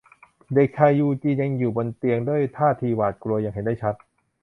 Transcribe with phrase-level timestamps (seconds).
[0.53, 3.95] เด็กชายยูจีนยังอยู่บนเตียงด้วยท่าทีหวาดกลัวอย่างเห็นได้ชัด